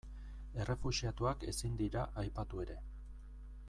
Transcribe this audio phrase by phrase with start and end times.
[0.63, 2.83] Errefuxiatuak ezin dira aipatu ere.